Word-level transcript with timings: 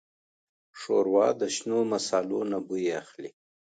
ښوروا 0.79 1.27
د 1.41 1.41
شنو 1.55 1.79
مصالو 1.91 2.39
نه 2.51 2.57
بوی 2.67 2.85
اخلي. 3.01 3.31